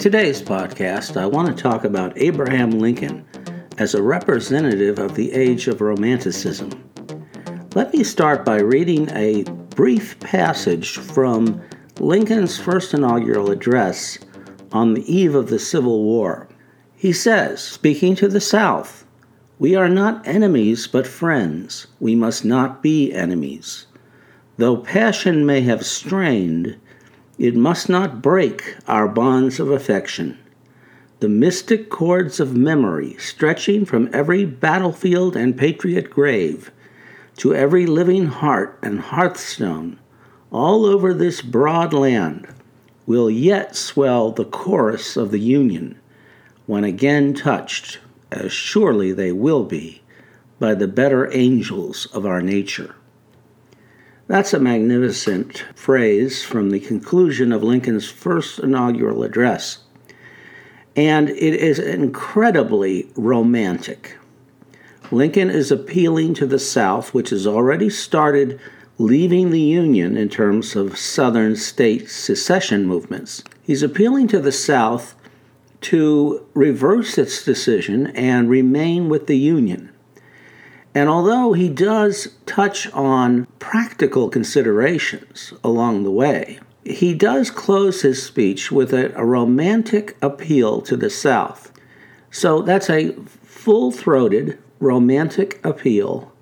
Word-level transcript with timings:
today's 0.00 0.40
podcast, 0.40 1.20
I 1.20 1.26
want 1.26 1.54
to 1.54 1.62
talk 1.62 1.84
about 1.84 2.16
Abraham 2.16 2.70
Lincoln 2.70 3.22
as 3.76 3.94
a 3.94 4.02
representative 4.02 4.98
of 4.98 5.14
the 5.14 5.30
age 5.30 5.68
of 5.68 5.82
Romanticism. 5.82 6.70
Let 7.74 7.92
me 7.92 8.02
start 8.02 8.42
by 8.42 8.60
reading 8.60 9.10
a 9.10 9.42
brief 9.76 10.18
passage 10.18 10.96
from 10.96 11.60
Lincoln's 11.98 12.58
first 12.58 12.94
inaugural 12.94 13.50
address 13.50 14.18
on 14.72 14.94
the 14.94 15.04
eve 15.04 15.34
of 15.34 15.50
the 15.50 15.58
Civil 15.58 16.02
War. 16.02 16.48
He 16.96 17.12
says, 17.12 17.60
speaking 17.60 18.14
to 18.16 18.28
the 18.28 18.40
South, 18.40 19.04
We 19.58 19.74
are 19.74 19.90
not 19.90 20.26
enemies 20.26 20.86
but 20.86 21.06
friends. 21.06 21.88
We 22.00 22.14
must 22.14 22.42
not 22.42 22.82
be 22.82 23.12
enemies. 23.12 23.84
Though 24.56 24.78
passion 24.78 25.44
may 25.44 25.60
have 25.60 25.84
strained, 25.84 26.78
it 27.40 27.56
must 27.56 27.88
not 27.88 28.20
break 28.20 28.76
our 28.86 29.08
bonds 29.08 29.58
of 29.58 29.70
affection. 29.70 30.38
The 31.20 31.28
mystic 31.30 31.88
cords 31.88 32.38
of 32.38 32.54
memory, 32.54 33.16
stretching 33.18 33.86
from 33.86 34.10
every 34.12 34.44
battlefield 34.44 35.36
and 35.36 35.56
patriot 35.56 36.10
grave 36.10 36.70
to 37.38 37.54
every 37.54 37.86
living 37.86 38.26
heart 38.26 38.78
and 38.82 39.00
hearthstone, 39.00 39.98
all 40.52 40.84
over 40.84 41.14
this 41.14 41.40
broad 41.40 41.94
land, 41.94 42.46
will 43.06 43.30
yet 43.30 43.74
swell 43.74 44.32
the 44.32 44.44
chorus 44.44 45.16
of 45.16 45.30
the 45.30 45.40
Union 45.40 45.98
when 46.66 46.84
again 46.84 47.32
touched, 47.32 48.00
as 48.30 48.52
surely 48.52 49.12
they 49.12 49.32
will 49.32 49.64
be, 49.64 50.02
by 50.58 50.74
the 50.74 50.86
better 50.86 51.32
angels 51.32 52.04
of 52.12 52.26
our 52.26 52.42
nature. 52.42 52.94
That's 54.30 54.54
a 54.54 54.60
magnificent 54.60 55.64
phrase 55.74 56.44
from 56.44 56.70
the 56.70 56.78
conclusion 56.78 57.50
of 57.50 57.64
Lincoln's 57.64 58.08
first 58.08 58.60
inaugural 58.60 59.24
address. 59.24 59.78
And 60.94 61.28
it 61.30 61.54
is 61.54 61.80
incredibly 61.80 63.10
romantic. 63.16 64.16
Lincoln 65.10 65.50
is 65.50 65.72
appealing 65.72 66.34
to 66.34 66.46
the 66.46 66.60
South, 66.60 67.12
which 67.12 67.30
has 67.30 67.44
already 67.44 67.90
started 67.90 68.60
leaving 68.98 69.50
the 69.50 69.58
Union 69.58 70.16
in 70.16 70.28
terms 70.28 70.76
of 70.76 70.96
Southern 70.96 71.56
state 71.56 72.08
secession 72.08 72.86
movements. 72.86 73.42
He's 73.64 73.82
appealing 73.82 74.28
to 74.28 74.38
the 74.38 74.52
South 74.52 75.16
to 75.80 76.46
reverse 76.54 77.18
its 77.18 77.44
decision 77.44 78.06
and 78.14 78.48
remain 78.48 79.08
with 79.08 79.26
the 79.26 79.38
Union. 79.38 79.90
And 80.94 81.08
although 81.08 81.52
he 81.52 81.68
does 81.68 82.28
touch 82.46 82.90
on 82.92 83.46
practical 83.58 84.28
considerations 84.28 85.52
along 85.62 86.02
the 86.02 86.10
way, 86.10 86.58
he 86.84 87.14
does 87.14 87.50
close 87.50 88.02
his 88.02 88.22
speech 88.22 88.72
with 88.72 88.92
a, 88.92 89.14
a 89.16 89.24
romantic 89.24 90.16
appeal 90.20 90.80
to 90.82 90.96
the 90.96 91.10
South. 91.10 91.72
So 92.30 92.62
that's 92.62 92.90
a 92.90 93.12
full 93.42 93.92
throated 93.92 94.58
romantic 94.80 95.64
appeal. 95.64 96.32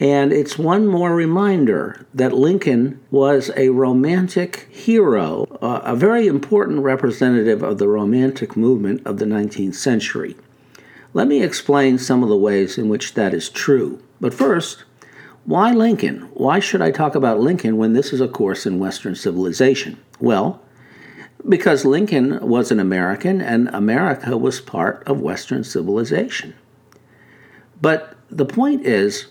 And 0.00 0.32
it's 0.32 0.58
one 0.58 0.86
more 0.86 1.14
reminder 1.14 2.06
that 2.14 2.32
Lincoln 2.32 3.00
was 3.10 3.50
a 3.56 3.70
romantic 3.70 4.68
hero, 4.70 5.44
a 5.60 5.96
very 5.96 6.28
important 6.28 6.80
representative 6.80 7.62
of 7.64 7.78
the 7.78 7.88
romantic 7.88 8.56
movement 8.56 9.04
of 9.04 9.18
the 9.18 9.24
19th 9.24 9.74
century. 9.74 10.36
Let 11.18 11.26
me 11.26 11.42
explain 11.42 11.98
some 11.98 12.22
of 12.22 12.28
the 12.28 12.36
ways 12.36 12.78
in 12.78 12.88
which 12.88 13.14
that 13.14 13.34
is 13.34 13.50
true. 13.50 14.00
But 14.20 14.32
first, 14.32 14.84
why 15.44 15.72
Lincoln? 15.72 16.20
Why 16.32 16.60
should 16.60 16.80
I 16.80 16.92
talk 16.92 17.16
about 17.16 17.40
Lincoln 17.40 17.76
when 17.76 17.92
this 17.92 18.12
is 18.12 18.20
a 18.20 18.28
course 18.28 18.66
in 18.66 18.78
Western 18.78 19.16
civilization? 19.16 19.98
Well, 20.20 20.62
because 21.48 21.84
Lincoln 21.84 22.38
was 22.48 22.70
an 22.70 22.78
American 22.78 23.40
and 23.40 23.68
America 23.70 24.36
was 24.36 24.60
part 24.60 25.02
of 25.08 25.20
Western 25.20 25.64
civilization. 25.64 26.54
But 27.82 28.16
the 28.30 28.46
point 28.46 28.86
is 28.86 29.26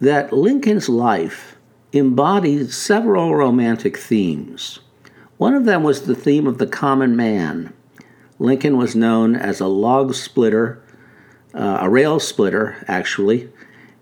that 0.00 0.32
Lincoln's 0.32 0.88
life 0.88 1.54
embodied 1.92 2.72
several 2.72 3.36
romantic 3.36 3.96
themes. 3.96 4.80
One 5.36 5.54
of 5.54 5.64
them 5.64 5.84
was 5.84 6.06
the 6.06 6.16
theme 6.16 6.48
of 6.48 6.58
the 6.58 6.66
common 6.66 7.14
man. 7.14 7.72
Lincoln 8.40 8.76
was 8.76 8.96
known 8.96 9.36
as 9.36 9.60
a 9.60 9.68
log 9.68 10.14
splitter 10.14 10.82
uh, 11.54 11.78
a 11.80 11.88
rail 11.88 12.20
splitter, 12.20 12.84
actually, 12.88 13.50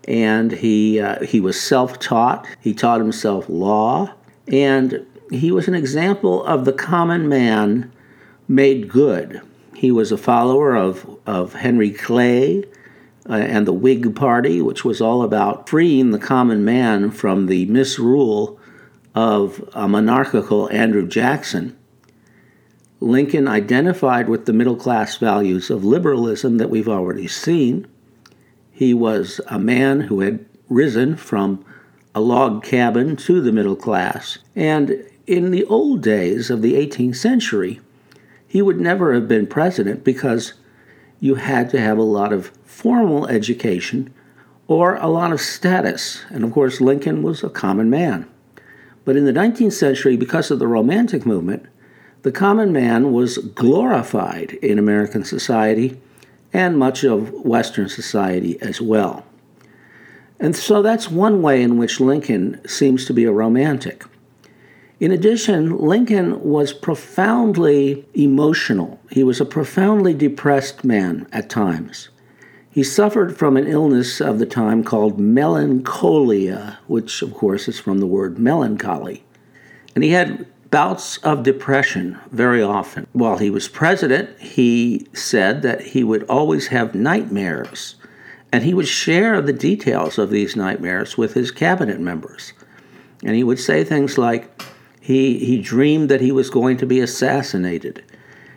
and 0.06 0.52
he 0.52 1.00
uh, 1.00 1.24
he 1.24 1.40
was 1.40 1.60
self-taught. 1.60 2.46
He 2.60 2.74
taught 2.74 3.00
himself 3.00 3.48
law, 3.48 4.14
and 4.46 5.06
he 5.30 5.52
was 5.52 5.68
an 5.68 5.74
example 5.74 6.44
of 6.44 6.64
the 6.64 6.72
common 6.72 7.28
man 7.28 7.92
made 8.46 8.88
good. 8.88 9.40
He 9.74 9.90
was 9.90 10.10
a 10.12 10.16
follower 10.16 10.74
of 10.74 11.18
of 11.26 11.54
Henry 11.54 11.90
Clay. 11.90 12.64
Uh, 13.30 13.34
and 13.34 13.66
the 13.66 13.74
Whig 13.74 14.16
Party, 14.16 14.62
which 14.62 14.86
was 14.86 15.02
all 15.02 15.20
about 15.20 15.68
freeing 15.68 16.12
the 16.12 16.18
common 16.18 16.64
man 16.64 17.10
from 17.10 17.44
the 17.44 17.66
misrule 17.66 18.58
of 19.14 19.68
a 19.74 19.86
monarchical 19.86 20.70
Andrew 20.70 21.06
Jackson. 21.06 21.77
Lincoln 23.00 23.46
identified 23.46 24.28
with 24.28 24.46
the 24.46 24.52
middle 24.52 24.76
class 24.76 25.16
values 25.16 25.70
of 25.70 25.84
liberalism 25.84 26.58
that 26.58 26.70
we've 26.70 26.88
already 26.88 27.28
seen. 27.28 27.86
He 28.72 28.92
was 28.92 29.40
a 29.46 29.58
man 29.58 30.02
who 30.02 30.20
had 30.20 30.44
risen 30.68 31.16
from 31.16 31.64
a 32.14 32.20
log 32.20 32.64
cabin 32.64 33.16
to 33.16 33.40
the 33.40 33.52
middle 33.52 33.76
class. 33.76 34.38
And 34.56 35.04
in 35.26 35.52
the 35.52 35.64
old 35.66 36.02
days 36.02 36.50
of 36.50 36.62
the 36.62 36.74
18th 36.74 37.16
century, 37.16 37.80
he 38.46 38.62
would 38.62 38.80
never 38.80 39.14
have 39.14 39.28
been 39.28 39.46
president 39.46 40.02
because 40.02 40.54
you 41.20 41.36
had 41.36 41.70
to 41.70 41.80
have 41.80 41.98
a 41.98 42.02
lot 42.02 42.32
of 42.32 42.50
formal 42.64 43.26
education 43.28 44.12
or 44.66 44.96
a 44.96 45.06
lot 45.06 45.32
of 45.32 45.40
status. 45.40 46.24
And 46.30 46.42
of 46.42 46.52
course, 46.52 46.80
Lincoln 46.80 47.22
was 47.22 47.44
a 47.44 47.50
common 47.50 47.90
man. 47.90 48.28
But 49.04 49.16
in 49.16 49.24
the 49.24 49.32
19th 49.32 49.72
century, 49.72 50.16
because 50.16 50.50
of 50.50 50.58
the 50.58 50.66
Romantic 50.66 51.24
movement, 51.24 51.66
the 52.22 52.32
common 52.32 52.72
man 52.72 53.12
was 53.12 53.38
glorified 53.38 54.52
in 54.62 54.78
American 54.78 55.24
society 55.24 56.00
and 56.52 56.78
much 56.78 57.04
of 57.04 57.32
Western 57.32 57.88
society 57.88 58.60
as 58.60 58.80
well. 58.80 59.24
And 60.40 60.54
so 60.54 60.82
that's 60.82 61.10
one 61.10 61.42
way 61.42 61.62
in 61.62 61.78
which 61.78 62.00
Lincoln 62.00 62.60
seems 62.66 63.04
to 63.06 63.12
be 63.12 63.24
a 63.24 63.32
romantic. 63.32 64.04
In 65.00 65.12
addition, 65.12 65.78
Lincoln 65.78 66.42
was 66.42 66.72
profoundly 66.72 68.04
emotional. 68.14 69.00
He 69.10 69.22
was 69.22 69.40
a 69.40 69.44
profoundly 69.44 70.14
depressed 70.14 70.84
man 70.84 71.28
at 71.32 71.48
times. 71.48 72.08
He 72.70 72.82
suffered 72.82 73.36
from 73.36 73.56
an 73.56 73.66
illness 73.66 74.20
of 74.20 74.38
the 74.38 74.46
time 74.46 74.82
called 74.82 75.18
melancholia, 75.18 76.78
which, 76.86 77.22
of 77.22 77.34
course, 77.34 77.68
is 77.68 77.78
from 77.78 77.98
the 77.98 78.06
word 78.06 78.38
melancholy. 78.38 79.24
And 79.94 80.02
he 80.04 80.10
had 80.10 80.46
bouts 80.70 81.16
of 81.18 81.42
depression 81.42 82.18
very 82.30 82.62
often. 82.62 83.06
While 83.12 83.38
he 83.38 83.50
was 83.50 83.68
president, 83.68 84.38
he 84.40 85.06
said 85.12 85.62
that 85.62 85.80
he 85.80 86.04
would 86.04 86.24
always 86.24 86.68
have 86.68 86.94
nightmares, 86.94 87.96
and 88.52 88.64
he 88.64 88.74
would 88.74 88.88
share 88.88 89.40
the 89.40 89.52
details 89.52 90.18
of 90.18 90.30
these 90.30 90.56
nightmares 90.56 91.16
with 91.16 91.34
his 91.34 91.50
cabinet 91.50 92.00
members. 92.00 92.52
And 93.22 93.34
he 93.34 93.44
would 93.44 93.58
say 93.58 93.84
things 93.84 94.18
like, 94.18 94.62
he, 95.00 95.38
he 95.38 95.58
dreamed 95.58 96.08
that 96.10 96.20
he 96.20 96.32
was 96.32 96.50
going 96.50 96.76
to 96.78 96.86
be 96.86 97.00
assassinated. 97.00 98.04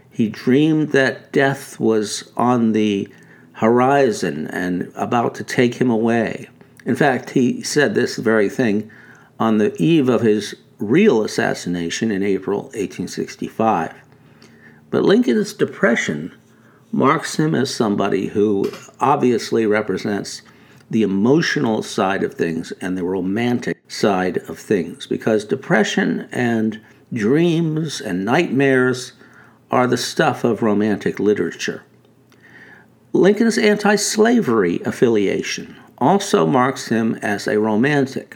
He 0.10 0.28
dreamed 0.28 0.90
that 0.90 1.32
death 1.32 1.80
was 1.80 2.32
on 2.36 2.74
the 2.74 3.08
horizon 3.54 4.48
and 4.48 4.92
about 4.96 5.36
to 5.36 5.44
take 5.44 5.76
him 5.76 5.90
away. 5.90 6.50
In 6.86 6.96
fact, 6.96 7.32
he 7.32 7.62
said 7.62 7.96
this 7.96 8.18
very 8.18 8.50
thing 8.50 8.92
on 9.40 9.58
the 9.58 9.76
eve 9.82 10.10
of 10.10 10.22
his 10.22 10.56
real 10.82 11.24
assassination 11.24 12.12
in 12.12 12.24
April 12.24 12.64
1865. 12.64 13.94
But 14.90 15.04
Lincoln's 15.04 15.54
depression 15.54 16.34
marks 16.92 17.38
him 17.38 17.56
as 17.56 17.74
somebody 17.74 18.28
who 18.28 18.70
obviously 19.00 19.66
represents 19.66 20.42
the 20.90 21.04
emotional 21.04 21.82
side 21.82 22.24
of 22.24 22.34
things 22.34 22.74
and 22.82 22.98
the 22.98 23.04
romantic 23.04 23.82
side 23.90 24.38
of 24.50 24.60
things 24.60 25.08
because 25.08 25.46
depression 25.46 26.28
and 26.32 26.82
dreams 27.14 28.02
and 28.02 28.26
nightmares 28.26 29.14
are 29.70 29.88
the 29.88 29.98
stuff 29.98 30.44
of 30.44 30.62
romantic 30.62 31.18
literature. 31.18 31.84
Lincoln's 33.14 33.58
anti 33.58 33.96
slavery 33.96 34.82
affiliation 34.84 35.78
also 35.98 36.46
marks 36.46 36.88
him 36.88 37.16
as 37.22 37.48
a 37.48 37.60
romantic 37.60 38.36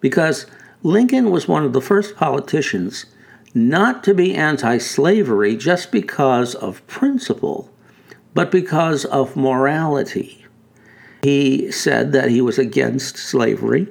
because 0.00 0.46
Lincoln 0.82 1.30
was 1.30 1.46
one 1.46 1.64
of 1.64 1.72
the 1.72 1.80
first 1.80 2.16
politicians 2.16 3.06
not 3.54 4.02
to 4.04 4.14
be 4.14 4.34
anti 4.34 4.78
slavery 4.78 5.56
just 5.56 5.92
because 5.92 6.54
of 6.54 6.86
principle, 6.86 7.70
but 8.34 8.50
because 8.50 9.04
of 9.04 9.36
morality. 9.36 10.44
He 11.22 11.70
said 11.70 12.12
that 12.12 12.30
he 12.30 12.40
was 12.40 12.58
against 12.58 13.16
slavery 13.16 13.86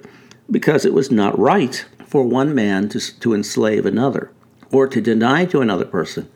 because 0.49 0.83
it 0.83 0.93
was 0.93 1.09
not 1.09 1.37
right 1.39 1.85
for 2.05 2.23
one 2.23 2.53
man 2.53 2.89
to, 2.89 3.19
to 3.19 3.33
enslave 3.33 3.85
another 3.85 4.31
or 4.69 4.87
to 4.87 4.99
deny 4.99 5.45
to 5.45 5.61
another 5.61 5.85
person 5.85 6.29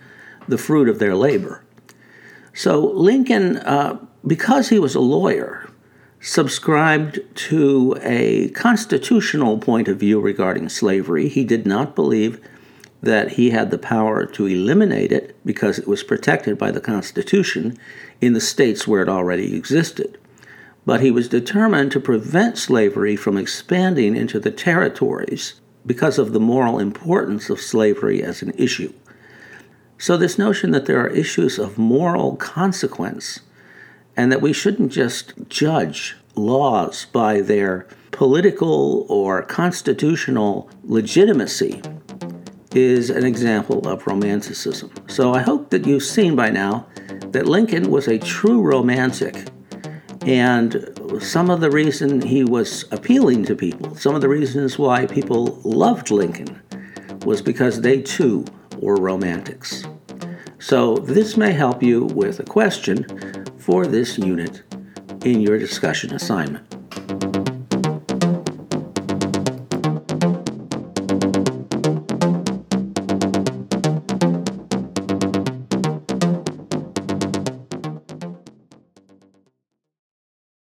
the 0.47 0.57
fruit 0.57 0.87
of 0.87 0.99
their 0.99 1.15
labor. 1.15 1.65
So 2.53 2.79
Lincoln, 2.79 3.57
uh, 3.57 3.99
because 4.25 4.69
he 4.69 4.79
was 4.79 4.95
a 4.95 5.01
lawyer, 5.01 5.69
subscribed 6.19 7.19
to 7.35 7.97
a 8.01 8.49
constitutional 8.49 9.57
point 9.57 9.87
of 9.87 9.99
view 9.99 10.19
regarding 10.19 10.69
slavery. 10.69 11.27
He 11.27 11.43
did 11.43 11.65
not 11.65 11.95
believe 11.95 12.39
that 13.01 13.33
he 13.33 13.51
had 13.51 13.69
the 13.69 13.77
power 13.77 14.25
to 14.25 14.47
eliminate 14.47 15.11
it 15.11 15.35
because 15.45 15.77
it 15.77 15.87
was 15.87 16.03
protected 16.03 16.57
by 16.57 16.71
the 16.71 16.81
Constitution 16.81 17.77
in 18.19 18.33
the 18.33 18.41
states 18.41 18.87
where 18.87 19.01
it 19.01 19.09
already 19.09 19.55
existed. 19.55 20.17
But 20.85 21.01
he 21.01 21.11
was 21.11 21.29
determined 21.29 21.91
to 21.91 21.99
prevent 21.99 22.57
slavery 22.57 23.15
from 23.15 23.37
expanding 23.37 24.15
into 24.15 24.39
the 24.39 24.51
territories 24.51 25.59
because 25.85 26.17
of 26.17 26.33
the 26.33 26.39
moral 26.39 26.79
importance 26.79 27.49
of 27.49 27.61
slavery 27.61 28.23
as 28.23 28.41
an 28.41 28.53
issue. 28.57 28.93
So, 29.97 30.17
this 30.17 30.37
notion 30.37 30.71
that 30.71 30.87
there 30.87 30.99
are 30.99 31.07
issues 31.07 31.57
of 31.57 31.77
moral 31.77 32.35
consequence 32.35 33.39
and 34.17 34.31
that 34.31 34.41
we 34.41 34.53
shouldn't 34.53 34.91
just 34.91 35.33
judge 35.49 36.15
laws 36.35 37.05
by 37.05 37.41
their 37.41 37.87
political 38.11 39.05
or 39.09 39.41
constitutional 39.41 40.69
legitimacy 40.83 41.81
is 42.73 43.09
an 43.09 43.25
example 43.25 43.87
of 43.87 44.05
romanticism. 44.05 44.91
So, 45.07 45.33
I 45.33 45.41
hope 45.41 45.69
that 45.69 45.85
you've 45.85 46.03
seen 46.03 46.35
by 46.35 46.49
now 46.49 46.87
that 47.31 47.45
Lincoln 47.45 47.89
was 47.89 48.07
a 48.07 48.19
true 48.19 48.61
romantic. 48.61 49.47
And 50.25 50.91
some 51.21 51.49
of 51.49 51.61
the 51.61 51.69
reason 51.69 52.21
he 52.21 52.43
was 52.43 52.85
appealing 52.91 53.45
to 53.45 53.55
people, 53.55 53.95
some 53.95 54.15
of 54.15 54.21
the 54.21 54.29
reasons 54.29 54.79
why 54.79 55.05
people 55.05 55.59
loved 55.63 56.11
Lincoln, 56.11 56.61
was 57.25 57.41
because 57.41 57.81
they 57.81 58.01
too 58.01 58.45
were 58.77 58.95
romantics. 58.95 59.85
So, 60.59 60.95
this 60.97 61.37
may 61.37 61.53
help 61.53 61.83
you 61.83 62.05
with 62.05 62.39
a 62.39 62.43
question 62.43 63.05
for 63.65 63.87
this 63.87 64.19
unit 64.19 64.61
in 65.25 65.41
your 65.41 65.57
discussion 65.57 66.13
assignment. 66.13 66.84